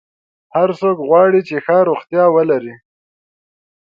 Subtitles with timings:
[0.55, 2.75] هر څوک غواړي چې ښه روغتیا ولري.